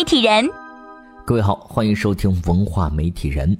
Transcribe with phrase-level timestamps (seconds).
[0.00, 0.48] 媒体人。
[1.26, 3.54] 各位好，欢迎收听文化媒体人。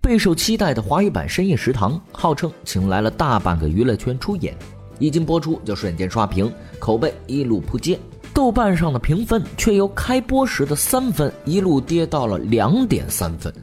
[0.00, 4.56] 备受期待的华语版《深夜食堂》，号称请来了大半个娱乐圈出演，
[4.98, 7.96] 一经播出就瞬间刷屏，口碑一路扑街。
[8.34, 13.54] 豆瓣上的评分却由开播时的三分一路跌到了两点三分。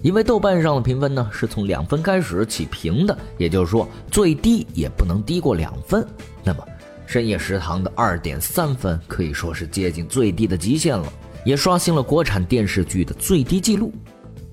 [0.00, 6.06] 因为豆瓣上的评分呢是从两分开始起评的，也就是说最低也不能低过两分。
[6.44, 6.64] 那么，
[7.04, 11.12] 深夜食堂的二点三分可以说是接近最低的极限了，
[11.44, 13.92] 也刷新了国产电视剧的最低纪录。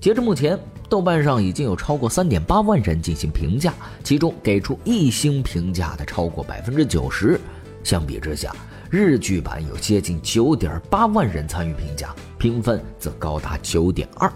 [0.00, 3.74] 截至目前，豆瓣上已经有超过三点八万人进行评价，
[4.04, 7.38] 其中给出一星评价的超过百分之九十。
[7.82, 8.54] 相比之下，
[8.90, 14.32] 日剧版有接近九点八万人参与评价，评分则高达九点二。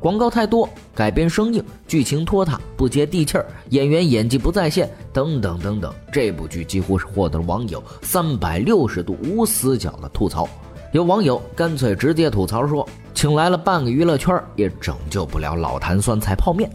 [0.00, 5.94] 广告太多，改编生硬，剧情拖沓，不接地气儿，演员演技不在线，等等等等。
[6.12, 10.48] 这部剧几乎是获得了网友三百六十度无死角的吐槽。
[10.92, 16.70] 有网友干脆直接吐槽说：“请来了半个娱乐圈，也拯救不了老坛酸菜泡面。”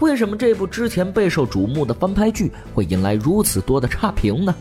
[0.00, 4.54] 为什么这部之前备受瞩目的翻拍剧会引来如此多的差评呢？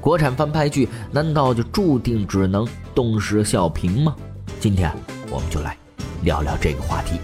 [0.00, 4.14] 国产翻拍剧难道就注定只能东施效颦吗？
[4.60, 4.92] 今天
[5.28, 5.76] 我们就来。
[6.22, 7.18] 聊聊这个话题。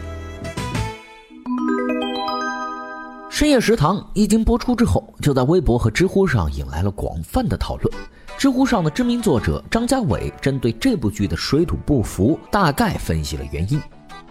[3.38, 7.94] 深夜食堂一经播出之后，就在微博和知乎上引来了广泛的讨论。
[8.36, 13.80] 知乎上的知名作者张家伟针对这部剧的水土不服，大概分析了原因。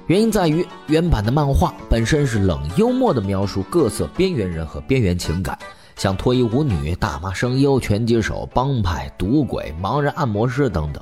[0.07, 5.57] 原因在于原版的漫画本身是冷幽默的描述各色边缘人和边缘情感，
[5.95, 11.01] 像脱衣舞女、大妈声优、拳击手、帮派、赌鬼、盲人按摩师等等。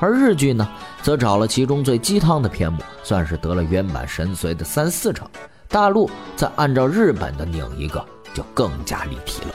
[0.00, 0.68] 而日剧呢，
[1.04, 5.24] 则找了其中最鸡汤的篇目，算是得了原版神髓的三四成。
[5.68, 9.54] 大陆再按照日本的拧一个，就更加立体了。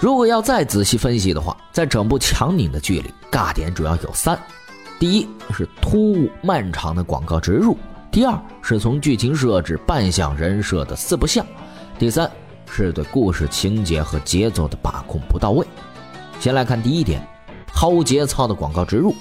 [0.00, 4.36] 如果要再仔细分析的话，在整部强拧的剧里，尬点主要有三：
[4.98, 7.74] 第一是突兀漫长的广告植入；
[8.10, 11.44] 第二是从剧情设置、扮相、人设的四不像；
[11.98, 12.28] 第三
[12.68, 15.64] 是对故事情节和节奏的把控不到位。
[16.40, 17.24] 先来看第一点，
[17.72, 19.14] 毫无节操的广告植入。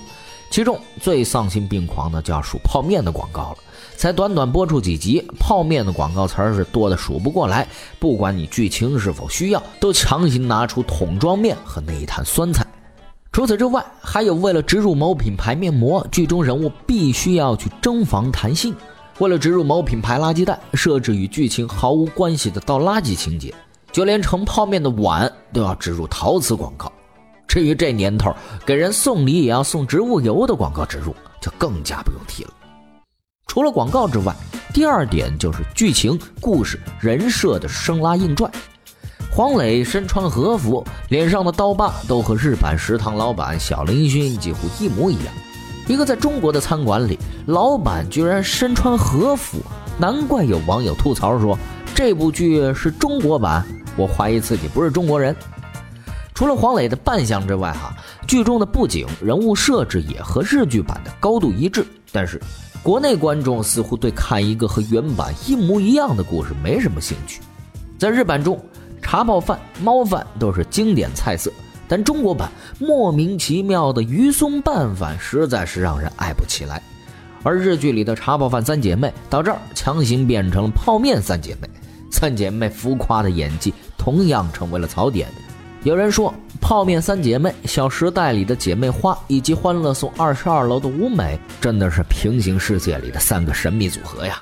[0.51, 3.57] 其中最丧心病狂的就要数泡面的广告了，
[3.95, 7.66] 才短短播出几集，泡面的广告词儿是多的数不过来。
[8.00, 12.67] 不管你剧情是否需要，都强行拿出桶装面和那一坛酸菜。
[13.31, 18.73] 除此之外，还有为了植入某品牌面膜，剧中人物必须要去蒸房谈性；
[19.19, 23.53] 为了植入某品牌垃圾袋，设置与剧情毫无关系的倒垃圾情节；
[23.90, 26.91] 就连盛泡面的碗都要植入陶瓷广告。
[27.51, 28.34] 至于这年头
[28.66, 32.50] 给人送礼也要送植物油的广告植入，就更加不用提了。
[33.45, 34.34] 除了广告之外，
[34.73, 38.50] 第二点就是剧情、故事、人设的生拉硬拽。
[39.29, 45.34] 黄磊身穿和服，脸上的刀疤都和日版食堂老板小林薰几乎一模一样。
[45.88, 49.57] 一个在中国的餐馆里，老板居然身穿和服，
[50.00, 51.59] 难怪有网友吐槽说
[51.94, 53.61] 这部剧是中国版。
[53.97, 55.35] 我怀疑自己不是中国人。
[56.41, 57.96] 除了黄磊的扮相之外，哈，
[58.28, 61.85] 剧中的布景、人物设置也和日剧版的高度一致。
[62.12, 62.41] 但是，
[62.81, 67.41] 国内观众似乎对看一个和原版一模一样的故事没什么兴趣。
[68.00, 68.59] 在日版中，
[69.03, 71.52] 茶泡饭、猫饭都是经典菜色，
[71.88, 76.81] 但中国版莫名其妙的鱼松拌饭实在是让人爱不起来。
[77.44, 81.69] 而日剧里的茶泡饭三姐妹到这儿强行变成了泡面三姐妹，
[82.09, 85.29] 三姐妹浮夸的演技同样成为了槽点。
[85.83, 86.31] 有人说，
[86.61, 94.39] 泡面三姐妹、《小时代》里的姐妹花以及《欢乐颂》二十二楼的舞美，真的是平行世界里的三个神秘组合呀。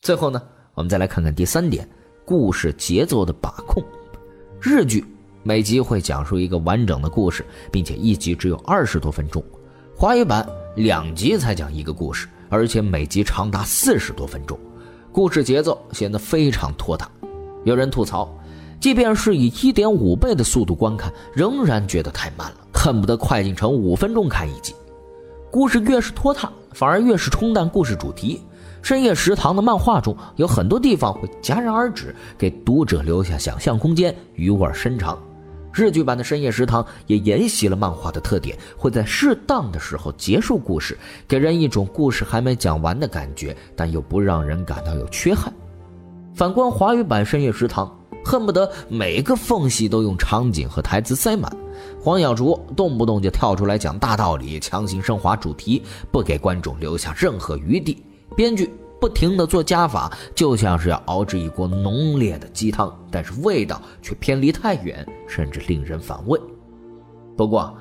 [0.00, 0.42] 最后呢，
[0.74, 1.88] 我们再来看看第三点：
[2.24, 3.80] 故事节奏的把控。
[4.60, 5.04] 日剧
[5.44, 9.40] 每集会讲述一个完整的故事，并且一集只有二十多分钟；
[9.96, 14.58] 华语版两集才讲一个故事，而且每集长达四十多分钟，
[15.12, 17.08] 故事节奏显得非常拖沓。
[17.62, 18.28] 有人吐槽。
[18.82, 24.74] 即便是以一点五倍的速度观看，仍然觉得太慢了，恨不得快进成五分钟看一集。
[25.52, 28.42] 故事越是拖沓，反而越是冲淡故事主题。
[28.82, 35.16] 深夜食堂的漫画中有很多地方会戛然而止，给读者留下想象空间，余味深长。
[35.72, 40.98] 日剧版的深夜食堂也沿袭了漫画的特点，会在适当的时候结束故事，
[41.28, 45.54] 给人一种故事还没讲完的感觉，但又不让人感到有缺憾。
[46.34, 47.90] 反观华语版深夜食堂。
[48.24, 51.52] 恨不得每个缝隙都用场景和台词塞满，
[52.00, 55.82] 黄小竹动不动就跳出来讲大道理，强行升华主题，
[56.12, 58.00] 不给观众留下任何余地。
[58.36, 66.40] 编剧不停的做加法，就像是要熬制一锅浓烈的鸡汤，但是味道却偏离太远，甚至令人反胃。
[67.36, 67.76] 不过，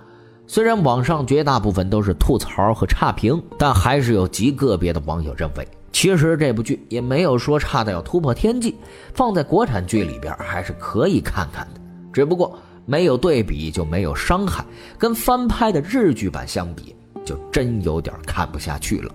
[0.47, 8.75] 虽然网上绝大部分都是吐槽和差评，但还是有极个别的网友认为，其实这部剧也没有说差的要突破天际，
[9.13, 11.81] 放在国产剧里边还是可以看看的。
[12.13, 14.65] 只不过没有对比就没有伤害，
[14.97, 19.13] 跟翻拍的日剧版相比，就真有点看不下去了。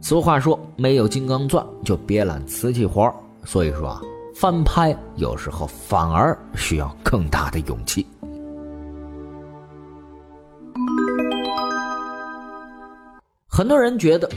[0.00, 3.12] 俗话说，没有金刚钻就别揽瓷器活
[3.44, 4.00] 所以说啊，
[4.34, 8.06] 翻拍有时候反而需要更大的勇气。
[13.48, 14.28] 很多人觉得，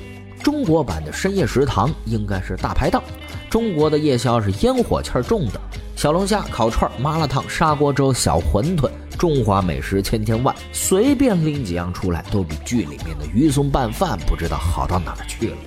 [0.50, 3.04] 中国版的深夜食堂应该是大排档。
[3.51, 5.62] 中国的夜宵是烟火气儿重的，
[5.96, 15.57] 小龙虾、烤串、麻辣烫、砂锅粥、小馄饨，中华美食千千万，随便拎几样出来，都比剧里面的鱼松拌饭不知道好到哪儿去了。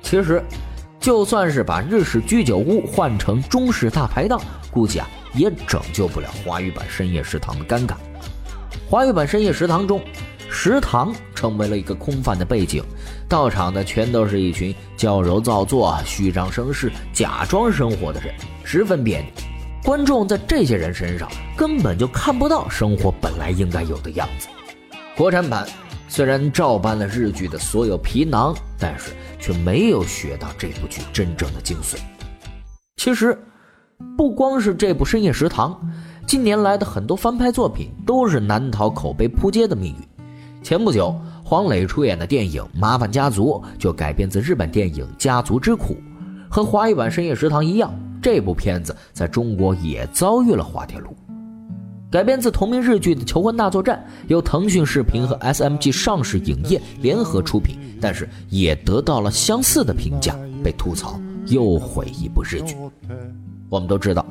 [0.00, 0.42] 其实，
[0.98, 4.40] 就算是把日式居酒屋换成中式大排档，
[4.70, 7.92] 估计啊也拯救不了华语版深夜食堂的尴尬。
[8.88, 10.00] 华语版深夜食堂中。
[10.48, 12.82] 食堂成为了一个空泛的背景，
[13.28, 18.32] 到场的全都是一群矫揉造作、虚张声势、假装生活的人，
[18.62, 19.26] 十分别扭。
[19.82, 24.48] 观众在这些人身上根本就看不到生活本来应该有的样子。
[25.16, 25.66] 国产版
[26.08, 31.96] 虽然照搬了日剧的所有皮囊，但是却没有学到这部剧真正的精髓。
[32.96, 33.36] 其实，
[34.16, 35.72] 不光是这部《深夜食堂》，
[36.26, 40.08] 近年来的很多翻拍作品都是难逃口碑扑街的命运。
[40.62, 41.14] 前不久，
[41.48, 45.94] 黄磊出演的电影《麻烦家族》就改编自日本电影《家族之苦》，
[46.50, 51.14] 和华语版《深夜食堂》一样，这部片子在中国也遭遇了滑铁卢。
[52.10, 60.34] 改编自同名日剧的《求婚大作战》，由腾讯视频和 SMG 上市影业联合出品，但是也得到了相似的评价，
[60.64, 61.16] 被吐槽
[61.46, 62.74] 又毁一部日剧。
[63.68, 64.26] 我们都知道。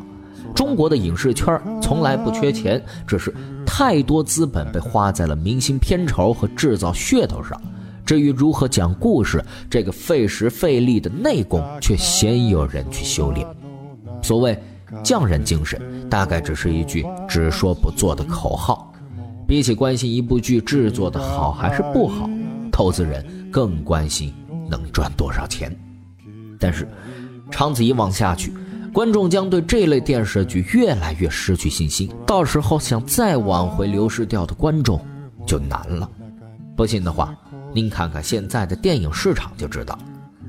[0.53, 3.33] 中国的影视圈从来不缺钱，只是
[3.77, 7.61] 太多资本被花在了明星片酬和制造噱头上。
[8.05, 13.45] 至于如何讲故事，这个费时费力的内功却鲜有人去修炼。
[14.21, 14.57] 所谓
[15.03, 18.93] 匠人精神，大概只是一句只说不做的口号。
[19.45, 22.29] 比起关心一部剧制作的好还是不好，
[22.71, 24.33] 投资人更关心
[24.69, 25.69] 能赚多少钱。
[26.57, 26.87] 但是，
[27.51, 28.53] 长此以往下去。
[28.95, 34.97] 观众将对这类电视剧越来越失去信心，到时候想再挽回流失掉的观众
[35.45, 36.09] 就难了。
[36.77, 37.35] 不信的话，
[37.73, 39.99] 您看看现在的电影市场就知道，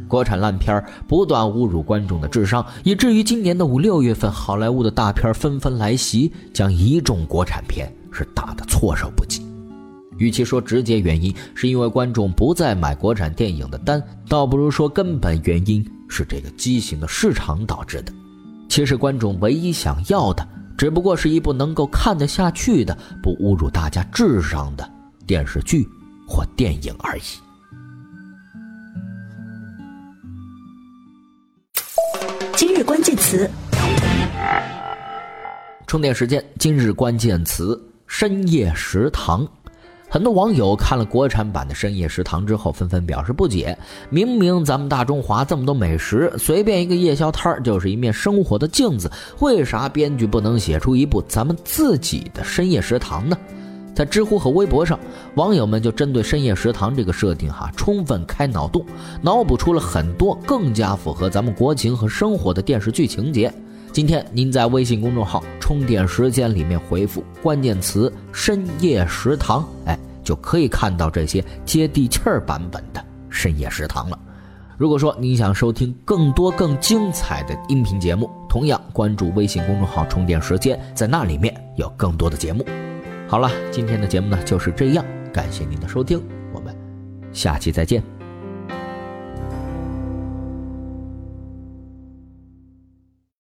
[0.07, 9.45] 国产烂片不断侮辱观众的智商，以至于今年的五六月份，好莱坞的大片纷纷来袭，将一众国产片是打得措手不及。
[10.19, 18.13] 与其说直接原因是因为观众不再买国产电影的单，倒不如说根本原因是这个畸形的市场导致的。
[18.77, 20.47] 其实观众唯一想要的，
[20.77, 24.87] 只不过是一部能够看得下去的、不侮辱大家智商的
[25.27, 25.83] 电视剧
[26.29, 27.23] 或电影而已。
[32.55, 33.51] 今日关键词：
[35.87, 36.45] 充电时间。
[36.59, 39.49] 今日关键词：深夜食堂。
[40.17, 43.77] 很多网友看了国产版的《深夜食堂》之后，纷纷表示不解：
[44.09, 53.37] 明明咱们大中华这么多美食，随便一个夜宵摊儿就是一面生活的镜子，为啥编剧不能写出一部咱们自己的深夜食堂呢？
[53.95, 54.99] 在知乎和微博上，
[55.35, 58.83] 网友们就针对深夜食堂这个设定哈，充分开脑洞，
[59.21, 63.53] 脑补出了很多更加符合咱们国情和生活的电视剧情节。
[63.97, 74.19] 今天您在微信公众号“充电时间”里面回复关键词“深夜食堂”，哎，就可以看到这些接地气儿版本的深夜食堂了。
[74.77, 82.67] 如果说您想收听更多更精彩的音频节目，同样关注微信公众号“充电时间”，在那里面有更多的节目。
[83.27, 86.23] 好了，今天的节目呢就是这样，感谢您的收听，
[86.53, 86.77] 我们
[87.33, 88.16] 下期再见。